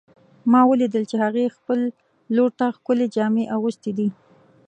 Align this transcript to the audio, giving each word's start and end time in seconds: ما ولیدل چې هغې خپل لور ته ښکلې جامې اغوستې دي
ما 0.51 0.61
ولیدل 0.69 1.03
چې 1.11 1.15
هغې 1.23 1.53
خپل 1.55 1.79
لور 2.35 2.49
ته 2.59 2.65
ښکلې 2.75 3.07
جامې 3.15 3.45
اغوستې 3.55 3.91
دي 3.97 4.09